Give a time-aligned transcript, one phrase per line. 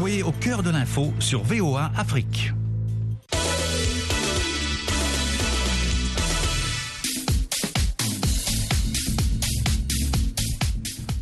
[0.00, 2.54] Soyez au cœur de l'info sur VOA Afrique.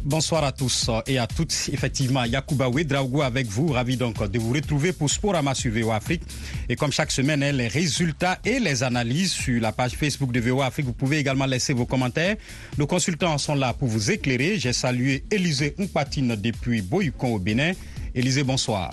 [0.04, 1.68] Bonsoir à tous et à toutes.
[1.72, 3.66] Effectivement, Yacouba Ouedraogo avec vous.
[3.72, 6.22] Ravi donc de vous retrouver pour Sporama sur VOA Afrique.
[6.68, 10.38] Et comme chaque semaine, hein, les résultats et les analyses sur la page Facebook de
[10.38, 10.86] VOA Afrique.
[10.86, 12.36] Vous pouvez également laisser vos commentaires.
[12.78, 14.56] Nos consultants sont là pour vous éclairer.
[14.60, 17.72] J'ai salué Élisée Mpatine depuis Boyukon au Bénin.
[18.14, 18.92] Élisée, bonsoir.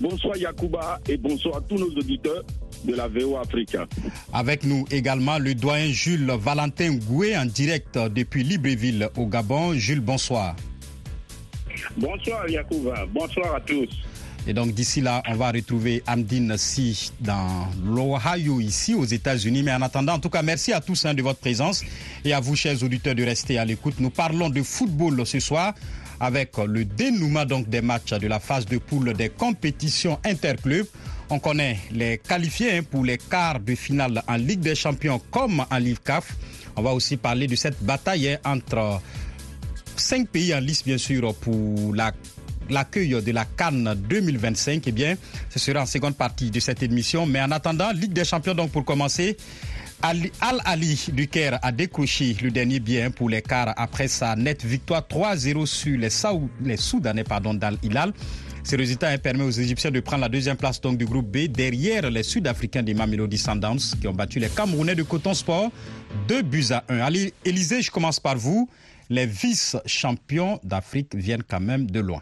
[0.00, 2.42] Bonsoir Yacouba et bonsoir à tous nos auditeurs
[2.84, 3.86] de la VO Africa.
[4.32, 9.74] Avec nous également le doyen Jules Valentin Goué en direct depuis Libreville au Gabon.
[9.74, 10.56] Jules, bonsoir.
[11.96, 13.88] Bonsoir Yacouba, bonsoir à tous.
[14.46, 19.62] Et donc d'ici là, on va retrouver Amdine Si dans l'Ohio ici aux États-Unis.
[19.62, 21.82] Mais en attendant, en tout cas, merci à tous hein, de votre présence
[22.24, 23.94] et à vous, chers auditeurs, de rester à l'écoute.
[24.00, 25.72] Nous parlons de football ce soir
[26.24, 30.86] avec le dénouement donc des matchs de la phase de poule des compétitions interclubs.
[31.28, 35.76] On connaît les qualifiés pour les quarts de finale en Ligue des Champions comme en
[35.78, 36.34] Ligue CAF.
[36.76, 39.02] On va aussi parler de cette bataille entre
[39.96, 41.94] cinq pays en lice, bien sûr, pour
[42.70, 44.82] l'accueil de la Cannes 2025.
[44.86, 45.16] Eh bien,
[45.50, 47.26] ce sera en seconde partie de cette émission.
[47.26, 49.36] Mais en attendant, Ligue des Champions, donc pour commencer,
[50.06, 55.64] Al-Ali du Caire a décroché le dernier bien pour les après sa nette victoire 3-0
[55.64, 58.12] sur les, Soudanais d'Al-Hilal.
[58.64, 62.22] Ce résultat permet aux Égyptiens de prendre la deuxième place du groupe B derrière les
[62.22, 65.70] Sud-Africains des Mamelody Sundowns qui ont battu les Camerounais de Coton Sport
[66.28, 66.98] 2 buts à 1.
[66.98, 68.68] Allez, Élisée, je commence par vous.
[69.08, 72.20] Les vice-champions d'Afrique viennent quand même de loin.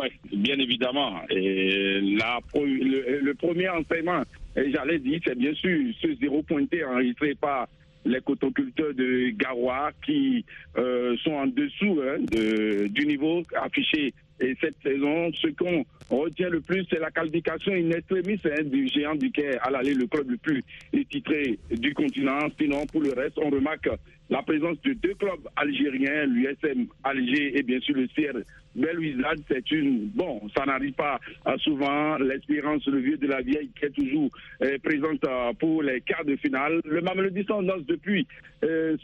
[0.00, 1.22] Oui, bien évidemment.
[1.30, 4.22] Et le, le premier enseignement
[4.56, 7.68] j'allais dire, c'est bien sûr ce zéro pointé enregistré par
[8.06, 10.44] les cotoculteurs de Garoua qui
[10.78, 14.14] euh, sont en dessous hein, de, du niveau affiché.
[14.38, 18.86] Et cette saison, ce qu'on retient le plus, c'est la qualification in extremis hein, du
[18.88, 20.62] géant du Caire à l'aller, le club le plus
[21.10, 22.46] titré du continent.
[22.60, 23.88] Sinon, pour le reste, on remarque
[24.28, 28.38] la présence de deux clubs algériens, l'USM Alger et bien sûr le CR
[28.76, 30.10] Belouizdad, c'est une...
[30.14, 32.18] Bon, ça n'arrive pas euh, souvent.
[32.18, 34.30] L'espérance, le vieux de la vieille qui est toujours
[34.62, 36.80] euh, présente euh, pour les quarts de finale.
[36.84, 38.26] Le Mamelody Sundowns, depuis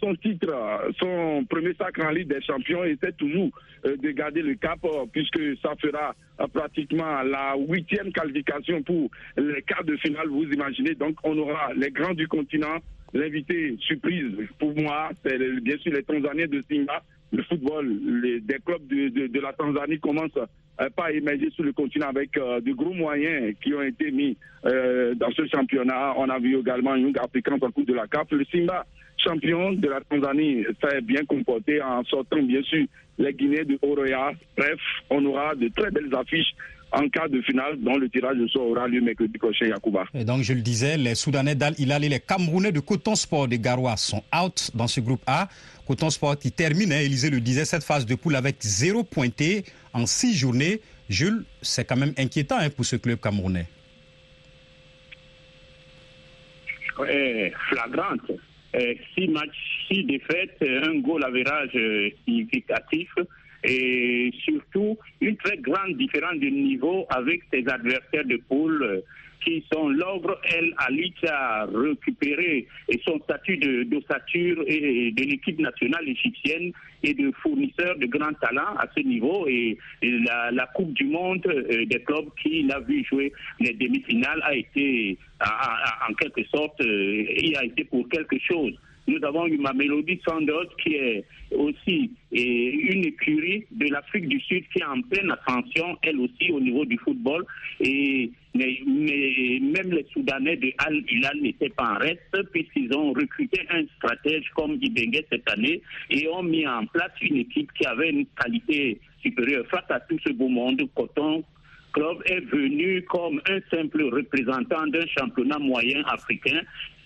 [0.00, 0.48] son titre,
[0.98, 3.50] son premier sacre en Ligue des Champions, essaie toujours
[3.84, 4.80] de garder le cap
[5.12, 6.16] puisque ça fera
[6.52, 10.94] pratiquement la huitième qualification pour les quarts de finale, vous imaginez.
[10.94, 12.78] Donc, on aura les grands du continent
[13.14, 17.02] L'invité surprise pour moi, c'est bien sûr les Tanzaniens de Simba.
[17.30, 17.90] Le football,
[18.22, 22.08] les, des clubs de, de, la Tanzanie commencent euh, pas à émerger sur le continent
[22.08, 26.14] avec euh, de gros moyens qui ont été mis euh, dans ce championnat.
[26.16, 28.30] On a vu également Young African le coup de la CAF.
[28.30, 28.86] Le Simba,
[29.16, 32.86] champion de la Tanzanie, s'est bien comporté en sortant bien sûr
[33.18, 34.32] les Guinéens de Oroya.
[34.56, 34.80] Bref,
[35.10, 36.54] on aura de très belles affiches
[36.92, 40.04] en cas de finale dont le tirage de sort aura lieu mercredi prochain, Yacouba.
[40.14, 43.48] Et donc, je le disais, les Soudanais d'Al Hilal et les Camerounais de Coton Sport
[43.48, 45.48] de Garoua sont out dans ce groupe A.
[45.86, 49.64] Coton Sport qui termine, hein, Élisée le disait, cette phase de poule avec zéro pointé
[49.92, 50.80] en six journées.
[51.08, 53.66] Jules, c'est quand même inquiétant hein, pour ce club camerounais.
[57.68, 58.30] flagrante.
[59.14, 63.08] six matchs, six défaites, un goal average euh, significatif
[63.64, 69.00] et surtout une très grande différence de niveau avec ses adversaires de poule euh,
[69.44, 72.66] qui sont l'ogre El Ali qui a récupéré
[73.04, 73.56] son statut
[73.86, 79.46] d'ossature et de l'équipe nationale égyptienne et de fournisseur de grands talents à ce niveau
[79.48, 84.54] et, la, Coupe du Monde euh, des clubs qui l'a vu jouer les demi-finales a
[84.54, 85.18] été
[86.08, 88.74] en quelque sorte euh, il a été pour quelque chose.
[89.06, 94.64] Nous avons eu ma mélodie Sanders qui est aussi une écurie de l'Afrique du Sud
[94.72, 97.44] qui est en pleine ascension, elle aussi, au niveau du football.
[97.80, 102.20] Et mais, même les Soudanais de Al Hilal n'étaient pas en reste
[102.52, 105.80] puisqu'ils ont recruté un stratège comme Ibengue cette année
[106.10, 110.18] et ont mis en place une équipe qui avait une qualité supérieure face à tout
[110.24, 110.82] ce beau monde.
[110.94, 111.42] Coton
[111.92, 116.60] Club est venu comme un simple représentant d'un championnat moyen africain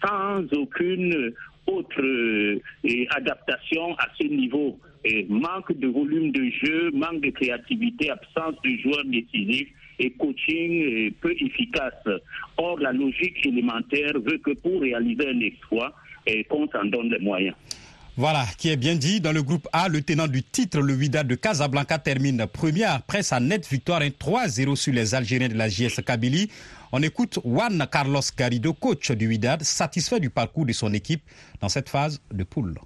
[0.05, 1.33] sans aucune
[1.67, 2.61] autre euh,
[3.11, 4.79] adaptation à ce niveau.
[5.29, 9.69] Manque de volume de jeu, manque de créativité, absence de joueurs décisifs
[10.01, 12.09] et coaching euh, peu efficace.
[12.57, 15.95] Or, la logique élémentaire veut que pour réaliser un exploit,
[16.49, 17.55] qu'on s'en donne les moyens.
[18.19, 19.21] Voilà, qui est bien dit.
[19.21, 23.23] Dans le groupe A, le tenant du titre, le Wydad de Casablanca, termine premier après
[23.23, 26.51] sa nette victoire 3-0 sur les Algériens de la JS Kabylie.
[26.93, 31.23] On écoute Juan Carlos Garrido, coach du Wydad, satisfait du parcours de son équipe
[31.61, 32.77] dans cette phase de poule.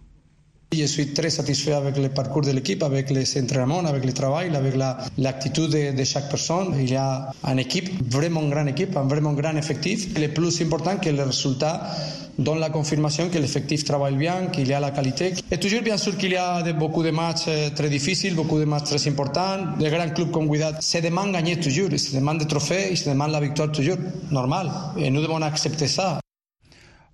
[0.73, 4.55] Je suis très satisfait avec le parcours de l'équipe, avec les entraînements, avec le travail,
[4.55, 4.75] avec
[5.19, 6.77] l'attitude de, de, chaque personne.
[6.79, 10.17] Il y a une équipe, vraiment grande équipe, un grand effectif.
[10.17, 11.91] Le plus important que le résultat
[12.39, 15.35] donne la confirmation que l'effectif travaille bien, qu'il y a la qualité.
[15.51, 18.65] Et toujours, bien sûr, qu'il y a de, beaucoup de matchs très difficiles, beaucoup de
[18.65, 19.75] matchs très importants.
[19.81, 23.11] Les grands clubs comme Guidat se demandent gagner toujours, se demandent des trophées, ils se
[23.11, 23.97] demandent la victoire toujours.
[24.31, 24.71] Normal.
[24.97, 26.21] Et nous devons accepter ça.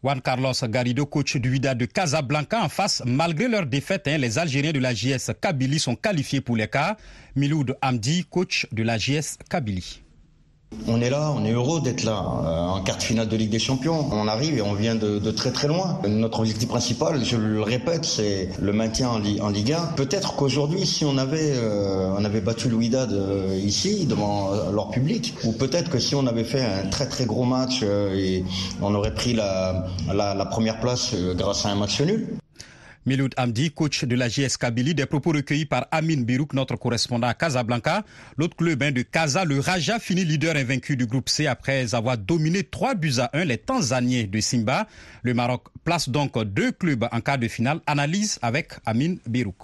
[0.06, 3.02] Juan Carlos Garrido, coach du Vida de Casablanca en face.
[3.04, 6.96] Malgré leur défaite, hein, les Algériens de la JS Kabylie sont qualifiés pour les cas.
[7.34, 10.05] Miloud Hamdi, coach de la JS Kabylie.
[10.88, 13.50] On est là, on est heureux d'être là, euh, en quart de finale de Ligue
[13.50, 14.08] des Champions.
[14.12, 16.00] On arrive et on vient de, très très loin.
[16.06, 19.94] Notre objectif principal, je le répète, c'est le maintien en, Ligue 1.
[19.96, 24.90] Peut-être qu'aujourd'hui, si on avait, euh, on avait battu le Wydad euh, ici, devant leur
[24.90, 28.44] public, ou peut-être que si on avait fait un très très gros match et
[28.80, 32.38] on aurait pris la, la première place grâce à un match nul.
[33.06, 37.28] Miloud Hamdi, coach de la JS Kabylie, des propos recueillis par Amin Birouk, notre correspondant
[37.28, 38.04] à Casablanca.
[38.36, 42.18] L'autre club hein, de Casa, le Raja, finit leader invaincu du groupe C après avoir
[42.18, 44.88] dominé 3 buts à 1 les Tanzaniens de Simba.
[45.22, 47.80] Le Maroc place donc deux clubs en quart de finale.
[47.86, 49.62] Analyse avec Amin Birouk.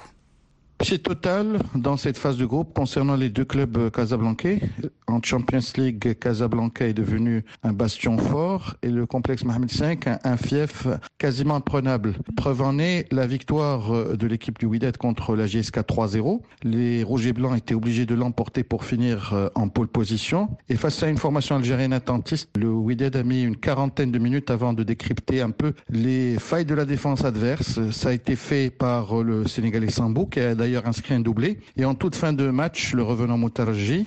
[0.85, 4.61] C'est total dans cette phase de groupe concernant les deux clubs casablancais.
[5.07, 10.37] En Champions League, Casablanca est devenu un bastion fort et le complexe Mohamed V un,
[10.37, 10.87] fief
[11.19, 12.15] quasiment imprenable.
[12.37, 16.41] Preuve en est la victoire de l'équipe du Wydad contre la GSK 3-0.
[16.63, 20.49] Les Rouges et Blancs étaient obligés de l'emporter pour finir euh, en pole position.
[20.69, 24.51] Et face à une formation algérienne attentiste, le Wydad a mis une quarantaine de minutes
[24.51, 27.79] avant de décrypter un peu les failles de la défense adverse.
[27.91, 31.59] Ça a été fait par le Sénégalais Sambou qui a d'ailleurs inscrit un doublé.
[31.77, 34.05] Et en toute fin de match, le revenant Moutarji,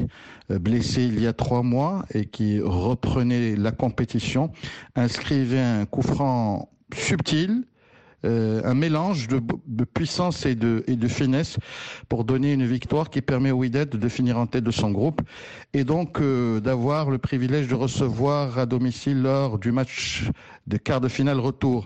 [0.51, 4.51] euh, blessé il y a trois mois et qui reprenait la compétition,
[4.95, 7.63] inscrivait un coup franc subtil,
[8.25, 11.57] euh, un mélange de, puissance et de, finesse
[12.09, 15.21] pour donner une victoire qui permet au Wydad de finir en tête de son groupe
[15.73, 20.29] et donc euh, d'avoir le privilège de recevoir à domicile lors du match
[20.65, 21.85] de quart de finale retour.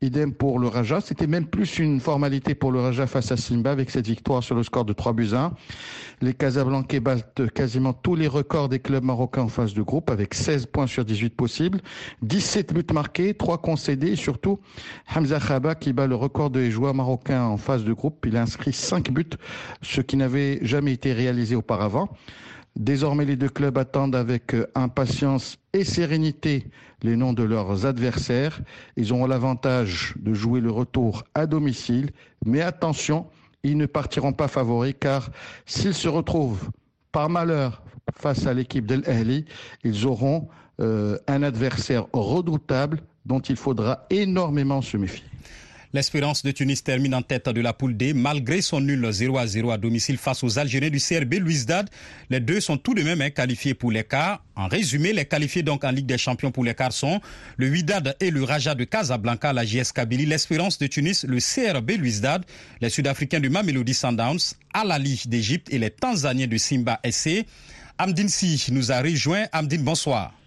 [0.00, 1.00] Idem pour le Raja.
[1.00, 4.54] C'était même plus une formalité pour le Raja face à Simba avec cette victoire sur
[4.54, 5.52] le score de 3 buts 1.
[6.20, 10.34] Les Casablancais battent quasiment tous les records des clubs marocains en phase de groupe avec
[10.34, 11.80] 16 points sur 18 possibles,
[12.22, 14.60] 17 buts marqués, 3 concédés et surtout
[15.12, 18.24] Hamza Khaba qui bat le record des joueurs marocains en phase de groupe.
[18.24, 19.24] Il a inscrit 5 buts,
[19.82, 22.08] ce qui n'avait jamais été réalisé auparavant.
[22.76, 26.70] Désormais, les deux clubs attendent avec euh, impatience et sérénité
[27.02, 28.60] les noms de leurs adversaires.
[28.96, 32.10] Ils auront l'avantage de jouer le retour à domicile.
[32.44, 33.26] Mais attention,
[33.62, 35.30] ils ne partiront pas favoris car
[35.66, 36.70] s'ils se retrouvent
[37.12, 37.82] par malheur
[38.16, 39.44] face à l'équipe de l'Ahli,
[39.84, 40.48] ils auront
[40.80, 45.24] euh, un adversaire redoutable dont il faudra énormément se méfier.
[45.94, 49.46] L'Espérance de Tunis termine en tête de la poule D malgré son nul 0 à
[49.46, 51.88] 0 à domicile face aux Algériens du CRB Louisdad.
[52.28, 54.44] Les deux sont tout de même hein, qualifiés pour les quarts.
[54.54, 57.20] En résumé, les qualifiés donc en Ligue des Champions pour les sont
[57.56, 61.92] le Huidad et le Raja de Casablanca, la JS Kabylie, l'Espérance de Tunis, le CRB
[61.98, 62.44] Louisdad,
[62.80, 67.46] les Sud-Africains du Mamelody Sundowns, Al-Ali d'Égypte et les Tanzaniens de Simba SC.
[67.98, 69.46] Amdine Si nous a rejoint.
[69.52, 70.37] Amdine, bonsoir.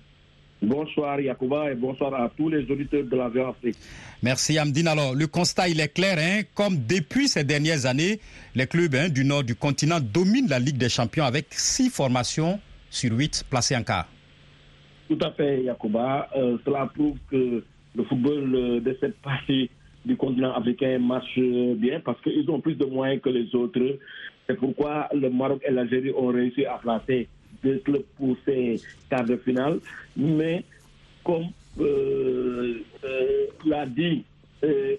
[0.61, 3.77] Bonsoir Yacouba et bonsoir à tous les auditeurs de la Afrique.
[4.21, 4.87] Merci Amdine.
[4.87, 8.19] Alors, le constat, il est clair, hein, comme depuis ces dernières années,
[8.53, 12.59] les clubs hein, du nord du continent dominent la Ligue des Champions avec six formations
[12.91, 14.07] sur huit placées en quart.
[15.09, 16.29] Tout à fait, Yacouba.
[16.37, 17.63] Euh, cela prouve que
[17.95, 19.67] le football euh, de cette partie
[20.05, 23.97] du continent africain marche bien parce qu'ils ont plus de moyens que les autres.
[24.45, 27.27] C'est pourquoi le Maroc et l'Algérie ont réussi à placer
[27.63, 29.79] deux clubs pour ces quarts de finale.
[30.15, 30.63] Mais
[31.23, 31.47] comme
[31.79, 34.23] euh, euh, l'a dit
[34.63, 34.95] euh,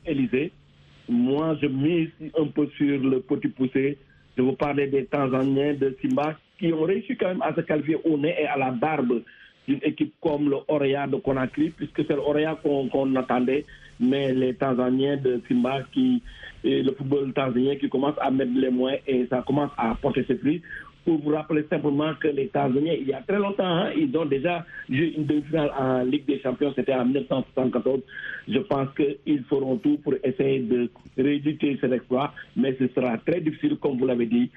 [1.09, 3.99] moi je mise un peu sur le petit poussé.
[4.37, 7.99] Je vous parlais des Tanzaniens de Simba qui ont réussi quand même à se qualifier
[8.04, 9.23] au nez et à la barbe
[9.69, 13.64] d'une équipe comme le Orea de Conakry, puisque c'est le Orea qu'on attendait,
[14.00, 16.23] mais les Tanzaniens de Simba qui
[16.64, 20.25] et le football tanzanien qui commence à mettre les moyens et ça commence à porter
[20.26, 20.62] ses fruits
[21.04, 24.25] pour vous rappeler simplement que les Tanzaniens, il y a très longtemps, hein, ils ont
[24.25, 28.00] déjà joué une demi-finale en Ligue des Champions, c'était en 1974.
[28.49, 33.40] Je pense qu'ils feront tout pour essayer de rééditer cet exploit, mais ce sera très
[33.40, 34.50] difficile, comme vous l'avez dit.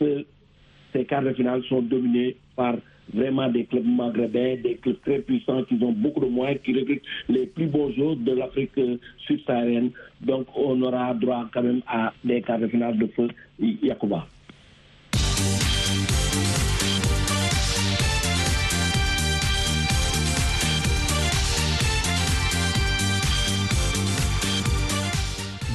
[0.00, 2.74] ces quarts de finale sont dominés par
[3.12, 7.02] vraiment des clubs maghrébins, des clubs très puissants qui ont beaucoup de moyens, qui recrutent
[7.28, 8.78] les plus beaux joueurs de l'Afrique
[9.26, 9.90] subsaharienne.
[10.20, 13.28] Donc on aura droit quand même à des quarts de finale de feu
[13.60, 14.26] Yakuba.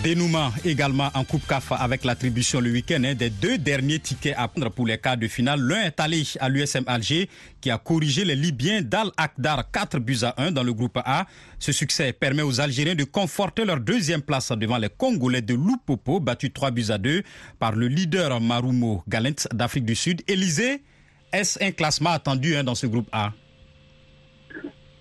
[0.04, 4.50] Dénouement également en Coupe CAF avec l'attribution le week-end hein, des deux derniers tickets à
[4.50, 5.62] prendre pour les quarts de finale.
[5.62, 7.30] L'un est allé à l'USM Alger
[7.62, 11.26] qui a corrigé les Libyens d'Al Akdar 4 buts à 1 dans le groupe A.
[11.58, 16.20] Ce succès permet aux Algériens de conforter leur deuxième place devant les Congolais de Loupopo
[16.20, 17.24] battus 3 buts à 2
[17.58, 20.22] par le leader Marumo Galent d'Afrique du Sud.
[20.28, 20.84] Élysée,
[21.32, 23.32] est-ce un classement attendu hein, dans ce groupe A?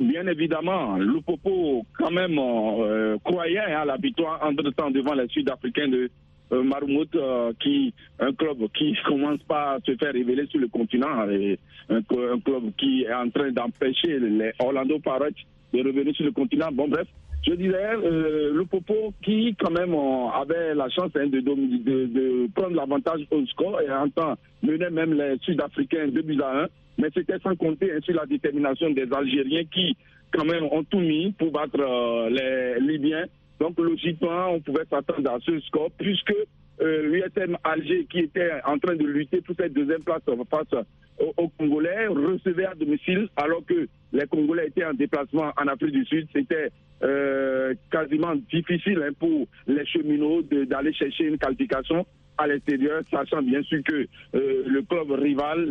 [0.02, 6.10] Bien évidemment, Lupopo quand même euh, croyait à la victoire entre-temps devant les Sud-Africains de
[6.50, 6.64] euh,
[7.14, 11.56] euh, qui un club qui commence pas à se faire révéler sur le continent, et
[11.88, 15.34] un, club qui est en train d'empêcher les Orlando Pirates
[15.72, 16.70] de revenir sur le continent.
[16.72, 17.06] Bon bref,
[17.46, 18.64] je dirais euh,
[19.22, 24.34] qui quand même avait la chance hein, de, prendre l'avantage au score et en temps
[24.64, 26.66] menait même les Sud-Africains 2 buts à 1
[26.98, 29.96] mais c'était sans compter ainsi la détermination des Algériens qui,
[30.32, 33.26] quand même, ont tout mis pour battre euh, les Libyens.
[33.60, 36.34] Donc, logiquement, on pouvait s'attendre à ce score, puisque
[36.80, 40.84] euh, l'USM Alger, qui était en train de lutter pour cette deuxième place face
[41.36, 46.04] aux, Congolais, recevait à domicile, alors que les Congolais étaient en déplacement en Afrique du
[46.06, 46.26] Sud.
[46.32, 46.70] C'était
[47.02, 52.06] euh, quasiment difficile hein, pour les cheminots d'aller chercher une qualification
[52.38, 55.68] à l'extérieur, sachant bien sûr que euh, le club rival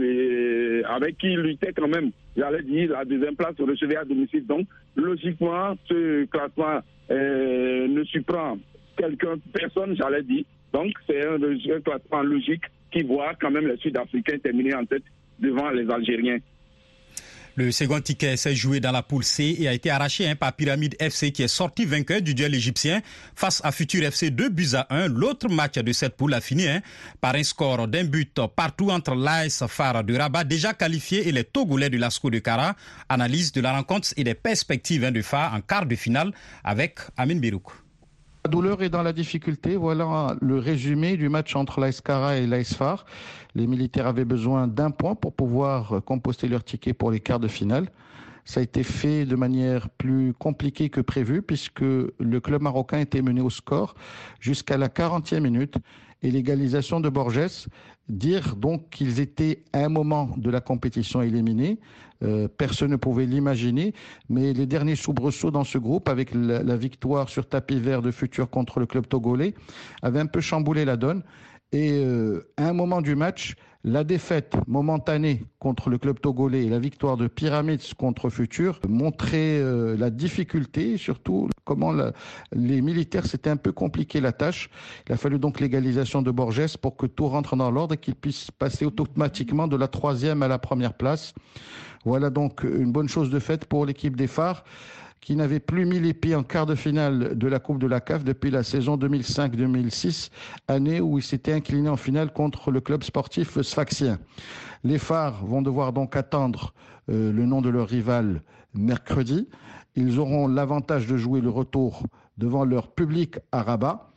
[0.88, 4.46] avec qui il luttait quand même, j'allais dire, la deuxième place recevait à domicile.
[4.46, 8.58] Donc, logiquement, ce classement euh, ne surprend
[8.98, 10.44] quelqu'un, personne, j'allais dire.
[10.74, 15.04] Donc, c'est un, un classement logique qui voit quand même les Sud-Africains terminer en tête
[15.40, 16.38] devant les Algériens.
[17.56, 20.54] Le second ticket s'est joué dans la poule C et a été arraché hein, par
[20.54, 23.02] Pyramide FC qui est sorti vainqueur du duel égyptien
[23.36, 25.10] face à Futur FC 2 buts à 1.
[25.10, 26.82] L'autre match de cette poule a fini hein,
[27.20, 31.44] par un score d'un but partout entre l'AS Phare de Rabat déjà qualifié et les
[31.44, 32.76] Togolais de l'Asco de Kara.
[33.10, 36.32] Analyse de la rencontre et des perspectives hein, de Phare en quart de finale
[36.64, 37.74] avec Amin Birouk.
[38.44, 39.76] La douleur est dans la difficulté.
[39.76, 43.06] Voilà le résumé du match entre l'ASCARA et l'ASFAR.
[43.54, 47.48] Les militaires avaient besoin d'un point pour pouvoir composter leur ticket pour les quarts de
[47.48, 47.90] finale.
[48.44, 53.22] Ça a été fait de manière plus compliquée que prévu puisque le club marocain était
[53.22, 53.94] mené au score
[54.40, 55.76] jusqu'à la 40e minute
[56.24, 57.68] et l'égalisation de Borges.
[58.12, 61.80] Dire donc qu'ils étaient à un moment de la compétition éliminés.
[62.24, 63.94] Euh, personne ne pouvait l'imaginer,
[64.28, 68.50] mais les derniers soubresauts dans ce groupe, avec la, victoire sur tapis vert de futur
[68.50, 69.54] contre le club togolais,
[70.02, 71.24] avaient un peu chamboulé la donne.
[71.72, 76.70] Et euh, à un moment du match, la défaite momentanée contre le club togolais et
[76.70, 81.94] la victoire de Pyramids contre Futur montraient euh, la difficulté, surtout comment
[82.54, 84.70] les militaires s'étaient un peu compliqué la tâche.
[85.08, 88.16] Il a fallu donc l'égalisation de Borges pour que tout rentre dans l'ordre et qu'il
[88.16, 91.34] puisse passer automatiquement de la troisième à la première place.
[92.06, 94.64] Voilà donc une bonne chose de faite pour l'équipe des phares
[95.22, 98.02] qui n'avait plus mis les pieds en quart de finale de la Coupe de la
[98.02, 100.32] CAF depuis la saison 2005-2006,
[100.68, 104.20] année où il s'était incliné en finale contre le club sportif sfaxien.
[104.84, 106.74] Les phares vont devoir donc attendre
[107.10, 108.42] euh, le nom de leur rival
[108.74, 109.48] mercredi.
[109.96, 112.04] Ils auront l'avantage de jouer le retour
[112.38, 114.10] devant leur public à Rabat.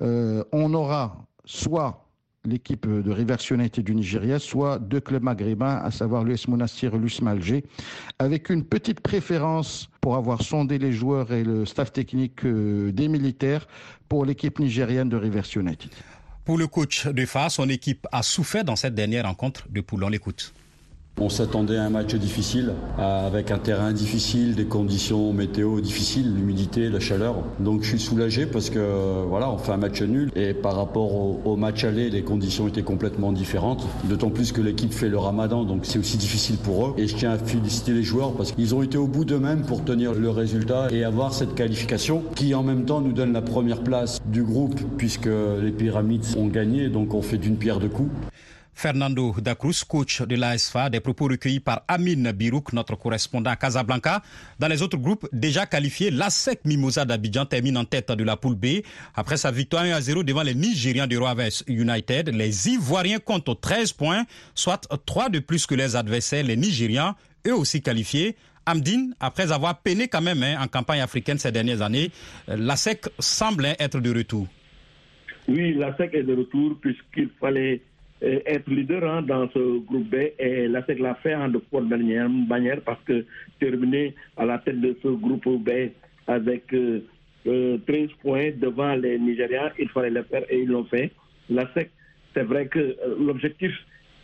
[0.00, 2.07] Euh, on aura soit
[2.48, 6.98] l'équipe de Rivers United du Nigeria, soit deux clubs maghrébins, à savoir l'US Monastir et
[6.98, 7.64] l'US Malger,
[8.18, 13.08] avec une petite préférence pour avoir sondé les joueurs et le staff technique euh, des
[13.08, 13.66] militaires
[14.08, 15.90] pour l'équipe nigérienne de Rivers United.
[16.44, 20.08] Pour le coach de FA, son équipe a souffert dans cette dernière rencontre de Poulon.
[20.08, 20.54] L'écoute.
[21.20, 26.90] On s'attendait à un match difficile, avec un terrain difficile, des conditions météo difficiles, l'humidité,
[26.90, 27.42] la chaleur.
[27.58, 31.14] Donc je suis soulagé parce que voilà, on fait un match nul et par rapport
[31.44, 33.84] au, match aller, les conditions étaient complètement différentes.
[34.04, 36.94] D'autant plus que l'équipe fait le ramadan, donc c'est aussi difficile pour eux.
[36.98, 39.84] Et je tiens à féliciter les joueurs parce qu'ils ont été au bout d'eux-mêmes pour
[39.84, 43.82] tenir le résultat et avoir cette qualification qui en même temps nous donne la première
[43.82, 45.28] place du groupe puisque
[45.60, 48.10] les pyramides ont gagné, donc on fait d'une pierre deux coups.
[48.78, 54.22] Fernando Dacruz, coach de l'ASFA, des propos recueillis par Amin Birouk, notre correspondant à Casablanca.
[54.60, 58.54] Dans les autres groupes déjà qualifiés, l'ASEC Mimosa d'Abidjan termine en tête de la poule
[58.54, 58.84] B.
[59.16, 63.60] Après sa victoire 1 à 0 devant les Nigérians de Roaves United, les Ivoiriens comptent
[63.60, 67.16] 13 points, soit 3 de plus que les adversaires, les Nigérians,
[67.48, 68.36] eux aussi qualifiés.
[68.64, 72.12] Amdine, après avoir peiné quand même hein, en campagne africaine ces dernières années,
[72.46, 74.46] l'ASEC semble être de retour.
[75.48, 77.82] Oui, l'ASEC est de retour puisqu'il fallait
[78.20, 81.84] être leader hein, dans ce groupe B et la SEC l'a fait en de forte
[81.84, 83.24] manière parce que
[83.60, 85.70] terminer à la tête de ce groupe B
[86.26, 87.02] avec 13
[87.46, 91.12] euh, euh, points devant les Nigériens, il fallait le faire et ils l'ont fait.
[91.48, 91.90] La SEC,
[92.34, 93.72] c'est vrai que l'objectif,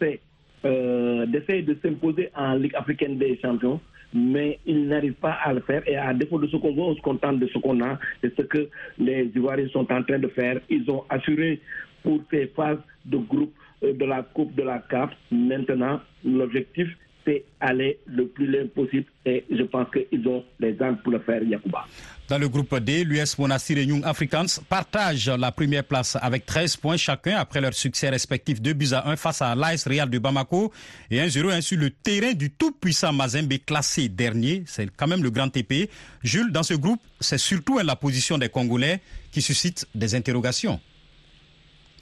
[0.00, 0.20] c'est
[0.64, 3.80] d'essayer de s'imposer en Ligue africaine des champions,
[4.14, 5.82] mais ils n'arrivent pas à le faire.
[5.86, 7.98] Et à défaut de ce qu'on voit, on se contente de ce qu'on a.
[8.22, 10.60] C'est ce que les Ivoiriens sont en train de faire.
[10.70, 11.60] Ils ont assuré
[12.02, 13.52] pour ces phases de groupe
[13.92, 15.10] de la Coupe de la CAF.
[15.30, 16.88] Maintenant, l'objectif,
[17.26, 21.20] c'est aller le plus loin possible et je pense qu'ils ont les armes pour le
[21.20, 21.86] faire, Yacouba.
[22.28, 26.76] Dans le groupe D, l'US Monastir et Young Africans partagent la première place avec 13
[26.76, 30.18] points chacun après leur succès respectif 2 buts à 1 face à l'AS Real de
[30.18, 30.72] Bamako
[31.10, 34.62] et 1-0 sur le terrain du tout-puissant Mazembe classé dernier.
[34.66, 35.90] C'est quand même le grand TP.
[36.22, 39.00] Jules, dans ce groupe, c'est surtout la position des Congolais
[39.30, 40.80] qui suscite des interrogations.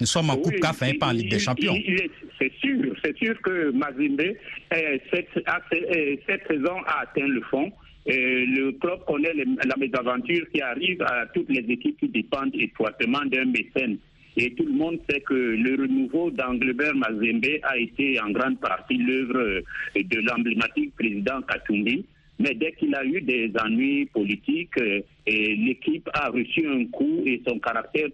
[0.03, 1.77] Nous sommes en Coupe CAF, hein, pas en Ligue des Champions.
[2.37, 4.35] C'est sûr, c'est sûr que Mazimbe,
[5.13, 5.29] cette,
[6.29, 7.71] cette saison, a atteint le fond.
[8.05, 13.25] Et le club connaît la mésaventure qui arrive à toutes les équipes qui dépendent étroitement
[13.27, 13.99] d'un mécène.
[14.37, 18.97] Et tout le monde sait que le renouveau d'Anglebert Mazembe a été en grande partie
[18.97, 19.63] l'œuvre
[19.95, 22.05] de l'emblématique président Katumbi.
[22.43, 24.75] Mais dès qu'il a eu des ennuis politiques,
[25.27, 28.09] l'équipe a reçu un coup et son caractère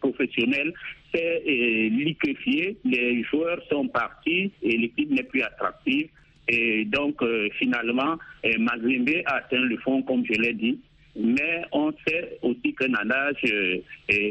[0.00, 0.72] professionnel
[1.14, 1.42] s'est
[1.90, 2.76] liquéfié.
[2.84, 6.08] Les joueurs sont partis et l'équipe n'est plus attractive.
[6.48, 7.22] Et donc,
[7.60, 8.18] finalement,
[8.58, 10.80] Mazembe a atteint le fond, comme je l'ai dit.
[11.18, 13.42] Mais on sait aussi que Nadage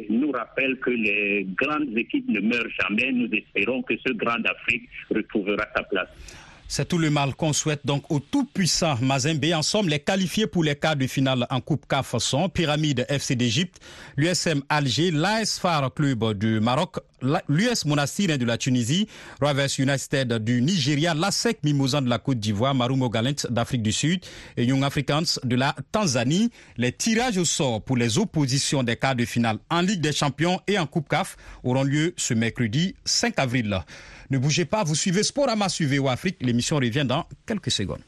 [0.09, 3.11] nous rappelle que les grandes équipes ne meurent jamais.
[3.11, 6.44] Nous espérons que ce Grand Afrique retrouvera sa place.
[6.67, 9.45] C'est tout le mal qu'on souhaite donc au tout-puissant Mazembe.
[9.53, 13.35] En somme, les qualifiés pour les quarts de finale en Coupe CAF sont Pyramide FC
[13.35, 13.79] d'Égypte,
[14.17, 15.61] l'USM Alger, l'AS
[15.95, 16.97] Club du Maroc,
[17.49, 19.07] l'US Monastir de la Tunisie,
[19.41, 24.25] Rovers United du Nigeria, l'ASEC Mimosan de la Côte d'Ivoire, Marumo Galent d'Afrique du Sud
[24.57, 26.51] et Young Africans de la Tanzanie.
[26.77, 30.59] Les tirages au sort pour les oppositions des quarts de finale en Ligue des Champions
[30.67, 33.79] et en Coupe CAF auront lieu ce mercredi 5 avril.
[34.29, 36.37] Ne bougez pas, vous suivez Sporama sur VO Afrique.
[36.41, 38.01] L'émission revient dans quelques secondes.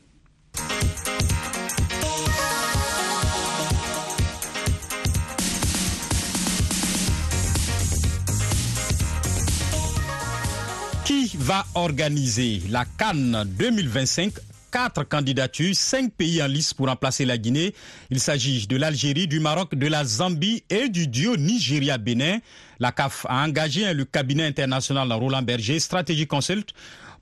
[11.48, 14.34] Va organiser la Cannes 2025
[14.70, 17.74] quatre candidatures, cinq pays en lice pour remplacer la Guinée.
[18.10, 22.40] Il s'agit de l'Algérie, du Maroc, de la Zambie et du duo Nigeria-Bénin.
[22.82, 26.74] La CAF a engagé le cabinet international Roland Berger, Strategy Consult,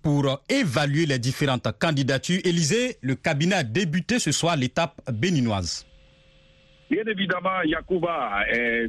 [0.01, 2.41] pour évaluer les différentes candidatures.
[2.45, 5.85] Élysée, le cabinet a débuté ce soir l'étape béninoise.
[6.89, 8.39] Bien évidemment, Yacouba,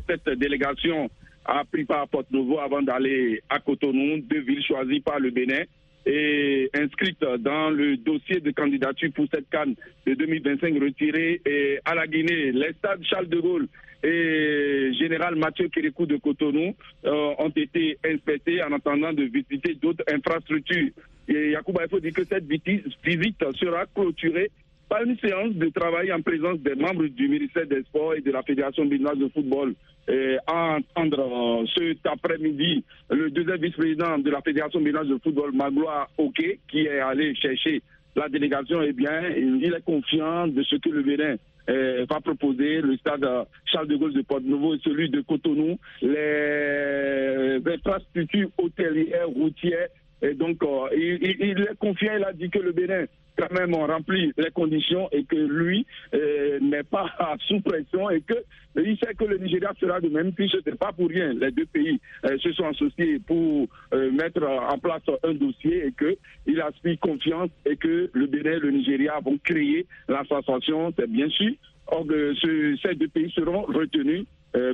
[0.09, 1.11] cette délégation
[1.47, 5.63] a pris part à Porte-Nouveau avant d'aller à Cotonou, deux villes choisies par le Bénin
[6.05, 9.75] et inscrite dans le dossier de candidature pour cette canne
[10.07, 11.41] de 2025 retirée
[11.85, 12.53] à la Guinée.
[12.53, 13.69] Les stades Charles de Gaulle
[14.05, 20.05] et Général Mathieu Kérékou de Cotonou euh, ont été inspectés en attendant de visiter d'autres
[20.13, 20.91] infrastructures.
[21.29, 24.51] Et Yacouba, il faut dire que cette visite sera clôturée
[24.89, 28.31] par une séance de travail en présence des membres du ministère des Sports et de
[28.31, 29.75] la Fédération béninoise de football.
[30.09, 36.09] Et à entendre cet après-midi le deuxième vice-président de la Fédération béninoise de football, Magloire
[36.17, 37.83] Oké, qui est allé chercher
[38.15, 41.37] la délégation, eh bien, il est confiant de ce que le Bénin
[41.69, 43.27] va proposer, le stade
[43.65, 49.89] Charles de Gaulle de Porte-Nouveau et celui de Cotonou, les infrastructures hôtelières, routières.
[50.23, 50.63] Et donc,
[50.97, 53.05] il, il est confiant, il a dit que le Bénin
[53.37, 57.11] quand même ont rempli les conditions et que lui euh, n'est pas
[57.49, 58.35] sous pression et que
[58.77, 61.33] il sait que le Nigeria sera de même puis ce n'est pas pour rien.
[61.33, 65.93] Les deux pays euh, se sont associés pour euh, mettre en place un dossier et
[65.93, 70.93] que il aspire confiance et que le Bénin et le Nigeria vont créer la sensation,
[70.99, 71.53] c'est bien sûr.
[71.89, 74.25] Or, ce, ces deux pays seront retenus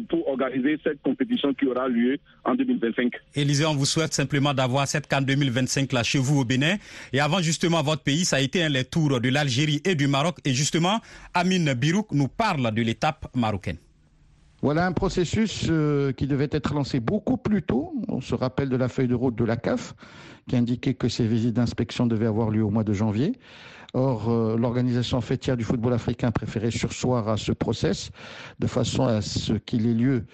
[0.09, 3.13] pour organiser cette compétition qui aura lieu en 2025.
[3.35, 6.77] Élisée, on vous souhaite simplement d'avoir cette CAN 2025 là chez vous au Bénin.
[7.13, 10.07] Et avant justement votre pays, ça a été un les tours de l'Algérie et du
[10.07, 10.39] Maroc.
[10.45, 11.01] Et justement,
[11.35, 13.77] Amine Birouk nous parle de l'étape marocaine.
[14.63, 17.93] Voilà un processus euh, qui devait être lancé beaucoup plus tôt.
[18.07, 19.95] On se rappelle de la feuille de route de la CAF
[20.49, 23.33] qui indiquait que ces visites d'inspection devaient avoir lieu au mois de janvier.
[23.95, 28.11] Or, euh, l'organisation fêtière du football africain préférait sursoir à ce process
[28.59, 30.25] de façon à ce qu'il ait lieu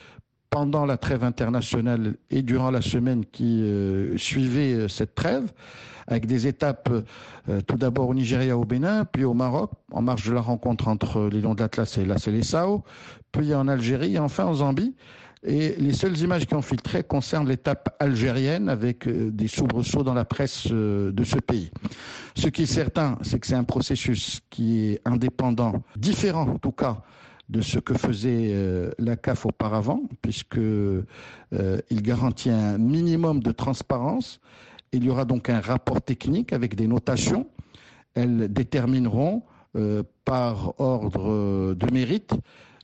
[0.49, 5.53] pendant la trêve internationale et durant la semaine qui euh, suivait euh, cette trêve,
[6.07, 6.88] avec des étapes
[7.66, 11.29] tout d'abord au Nigeria, au Bénin, puis au Maroc, en marge de la rencontre entre
[11.31, 12.83] les Lions de l'Atlas et la Célessao,
[13.31, 14.94] puis en Algérie et enfin en Zambie.
[15.44, 20.24] Et les seules images qui ont filtré concernent l'étape algérienne avec des soubresauts dans la
[20.24, 21.70] presse de ce pays.
[22.35, 26.72] Ce qui est certain, c'est que c'est un processus qui est indépendant, différent en tout
[26.72, 27.03] cas
[27.48, 28.53] de ce que faisait
[28.98, 34.40] la CAF auparavant, puisque il garantit un minimum de transparence
[34.92, 37.46] Il y aura donc un rapport technique avec des notations.
[38.14, 39.42] Elles détermineront
[39.77, 42.33] euh, par ordre de mérite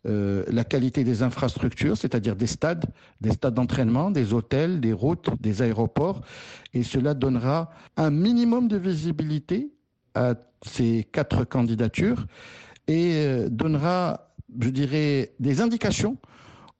[0.06, 2.84] euh, la qualité des infrastructures, c'est-à-dire des stades,
[3.20, 6.20] des stades d'entraînement, des hôtels, des routes, des aéroports,
[6.74, 9.72] et cela donnera un minimum de visibilité
[10.14, 10.34] à
[10.66, 12.26] ces quatre candidatures
[12.86, 16.18] et euh, donnera, je dirais, des indications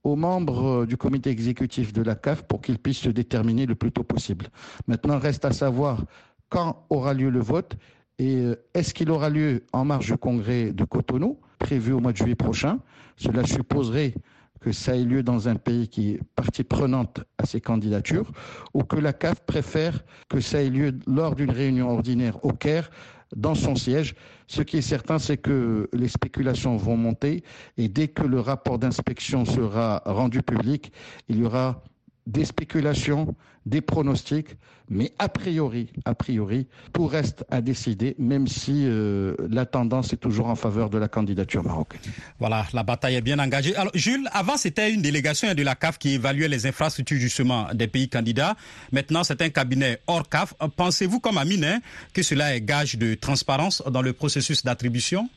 [0.03, 3.91] aux membres du comité exécutif de la CAF pour qu'ils puissent se déterminer le plus
[3.91, 4.49] tôt possible.
[4.87, 6.05] Maintenant, reste à savoir
[6.51, 7.77] quand aura lieu le vote
[8.19, 12.13] et euh, est-ce qu'il aura lieu en marge du congrès de Cotonou prévu au mois
[12.13, 12.79] de juillet prochain.
[13.17, 14.15] Cela supposerait
[14.61, 18.33] que ça ait lieu dans un pays qui est partie prenante à ces candidatures,
[18.73, 22.91] ou que la CAF préfère que ça ait lieu lors d'une réunion ordinaire au Caire,
[23.37, 24.15] dans son siège.
[24.47, 27.43] Ce qui est certain, c'est que les spéculations vont monter,
[27.77, 30.93] et dès que le rapport d'inspection sera rendu public,
[31.29, 31.83] il y aura
[32.27, 33.35] des spéculations,
[33.67, 34.49] des pronostics,
[34.91, 40.19] mais a priori, a priori, tout reste à décider, même si euh, la tendance est
[40.19, 42.01] toujours en faveur de la candidature marocaine.
[42.39, 43.75] Voilà, la bataille est bien engagée.
[43.77, 47.87] Alors, Jules, avant, c'était une délégation de la CAF qui évaluait les infrastructures justement des
[47.87, 48.57] pays candidats.
[48.93, 50.55] Maintenant, c'est un cabinet hors CAF.
[50.77, 51.81] Pensez-vous, comme Amine, hein,
[52.13, 55.29] que cela est gage de transparence dans le processus d'attribution?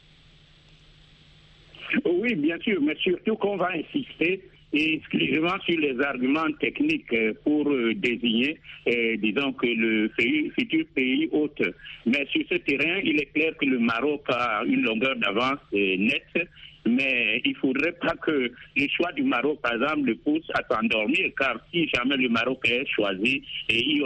[2.03, 4.41] Oui, bien sûr, mais surtout qu'on va insister
[4.73, 10.09] exclusivement sur les arguments techniques euh, pour euh, désigner, euh, disons que le
[10.57, 11.61] futur pays hôte.
[12.05, 16.49] Mais sur ce terrain, il est clair que le Maroc a une longueur d'avance nette.
[16.85, 18.31] Mais il ne faudrait pas que
[18.77, 22.59] le choix du Maroc, par exemple, le pousse à s'endormir, car si jamais le Maroc
[22.63, 24.01] est choisi, il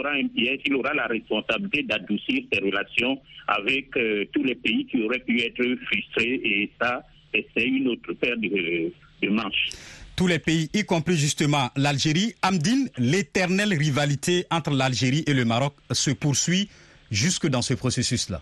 [0.74, 3.86] aura la responsabilité d'adoucir ses relations avec
[4.32, 9.28] tous les pays qui auraient pu être frustrés, et ça, c'est une autre paire de
[9.28, 9.68] manches
[10.16, 12.34] tous les pays, y compris justement l'Algérie.
[12.42, 16.68] Amdine, l'éternelle rivalité entre l'Algérie et le Maroc se poursuit
[17.10, 18.40] jusque dans ce processus-là.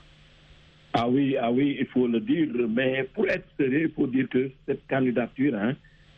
[0.93, 2.49] Ah oui, ah oui, il faut le dire.
[2.69, 5.75] Mais pour être sérieux, il faut dire que cette candidature, hein,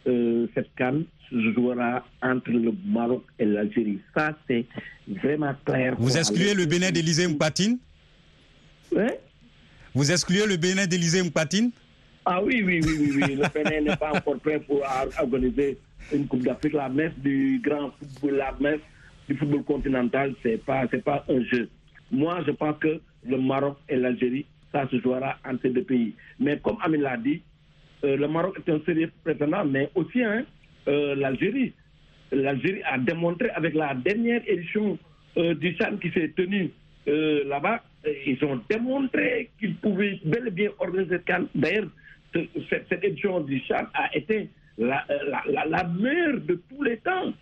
[0.06, 3.98] euh, cette canne se jouera entre le Maroc et l'Algérie.
[4.14, 4.64] Ça, c'est
[5.06, 5.94] vraiment clair.
[5.98, 7.78] Vous excluez le Bénin d'Élysée Mpatine
[8.92, 9.06] Oui.
[9.94, 11.70] Vous excluez le Bénin d'Élysée Mpatine
[12.24, 13.34] ah oui, oui, oui, oui, oui.
[13.34, 14.82] Le Bénin n'est pas encore prêt pour
[15.18, 15.78] organiser
[16.12, 16.74] une Coupe d'Afrique.
[16.74, 18.80] La messe du grand football, la messe
[19.28, 21.68] du football continental, c'est pas, c'est pas un jeu.
[22.12, 26.14] Moi, je pense que le Maroc et l'Algérie, ça se jouera entre deux pays.
[26.38, 27.42] Mais comme Amin l'a dit,
[28.04, 30.44] euh, le Maroc est un sérieux prétendant, mais aussi hein,
[30.88, 31.72] euh, l'Algérie.
[32.30, 34.98] L'Algérie a démontré avec la dernière édition
[35.36, 36.70] euh, du Chan qui s'est tenue
[37.04, 37.82] là-bas,
[38.26, 41.46] ils ont démontré qu'ils pouvaient bel et bien organiser cette.
[41.52, 41.88] D'ailleurs,
[42.70, 45.04] cette, édition du Chad a été la,
[45.46, 47.32] la, meilleure de tous les temps.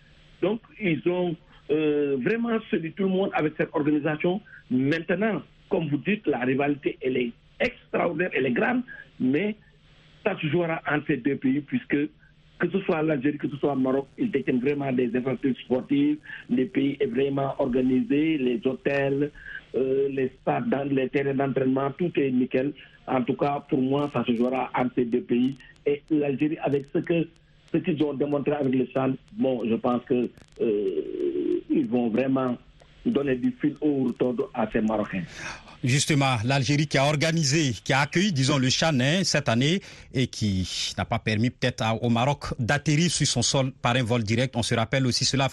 [0.42, 1.36] Donc, ils ont
[1.70, 4.40] euh, vraiment séduit tout le monde avec cette organisation.
[4.70, 8.82] Maintenant, comme vous dites, la rivalité, elle est extraordinaire, elle est grande,
[9.18, 9.56] mais
[10.24, 12.08] ça se jouera entre ces deux pays, puisque
[12.60, 16.18] que ce soit l'Algérie, que ce soit le Maroc, ils détiennent vraiment des infrastructures sportives,
[16.50, 19.30] les pays est vraiment organisé, les hôtels,
[19.74, 22.72] euh, les stades, les terrains d'entraînement, tout est nickel.
[23.06, 25.56] En tout cas, pour moi, ça se jouera entre ces deux pays.
[25.86, 27.26] Et l'Algérie, avec ce que
[27.72, 30.28] ce qu'ils ont démontré avec le Chan, bon, je pense que
[30.60, 32.56] euh, ils vont vraiment
[33.06, 35.22] donner du fil au retour à ces Marocains.
[35.82, 39.80] Justement, l'Algérie qui a organisé, qui a accueilli, disons, le Chanin cette année
[40.12, 44.22] et qui n'a pas permis peut-être au Maroc d'atterrir sur son sol par un vol
[44.22, 44.56] direct.
[44.56, 45.48] On se rappelle aussi, cela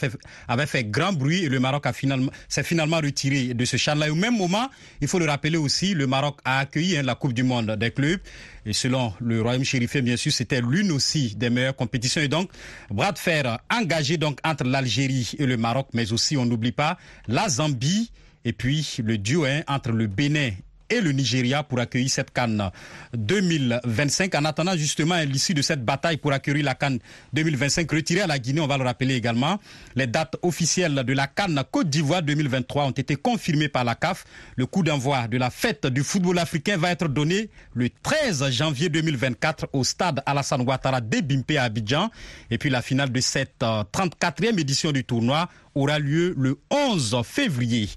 [0.50, 4.12] avait fait grand bruit et le Maroc a finalement, s'est finalement retiré de ce Chan-là.
[4.12, 4.68] Au même moment,
[5.00, 7.92] il faut le rappeler aussi, le Maroc a accueilli hein, la Coupe du Monde des
[7.92, 8.20] clubs.
[8.66, 12.22] Et selon le Royaume chérifé, bien sûr, c'était l'une aussi des meilleures compétitions.
[12.22, 12.52] Et donc,
[12.90, 16.98] bras de fer engagé donc entre l'Algérie et le Maroc, mais aussi, on n'oublie pas,
[17.30, 18.12] la Zambie
[18.48, 20.52] et puis le duo hein, entre le Bénin
[20.90, 22.72] et le Nigeria pour accueillir cette Cannes
[23.14, 24.34] 2025.
[24.36, 27.00] En attendant justement l'issue de cette bataille pour accueillir la Cannes
[27.34, 29.60] 2025 retirée à la Guinée, on va le rappeler également,
[29.96, 34.24] les dates officielles de la Cannes Côte d'Ivoire 2023 ont été confirmées par la CAF.
[34.56, 38.88] Le coup d'envoi de la fête du football africain va être donné le 13 janvier
[38.88, 42.10] 2024 au stade Alassane Ouattara d'Ebimpe à Abidjan.
[42.50, 47.22] Et puis la finale de cette 34e euh, édition du tournoi aura lieu le 11
[47.24, 47.90] février.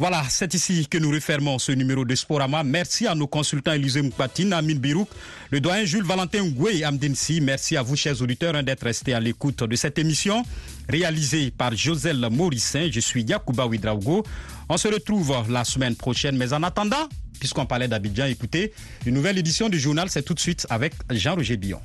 [0.00, 2.64] Voilà, c'est ici que nous refermons ce numéro de Sporama.
[2.64, 5.10] Merci à nos consultants Élisée Moukpatine, Amine Birouk,
[5.50, 7.42] le doyen Jules Valentin Ngoué et Amdensi.
[7.42, 10.42] Merci à vous, chers auditeurs, hein, d'être restés à l'écoute de cette émission
[10.88, 12.88] réalisée par Joselle Morissin.
[12.90, 14.24] Je suis Yacouba Ouidraogo.
[14.70, 17.06] On se retrouve la semaine prochaine, mais en attendant,
[17.38, 18.72] puisqu'on parlait d'Abidjan, écoutez,
[19.04, 21.82] une nouvelle édition du journal, c'est tout de suite avec Jean-Roger Billon.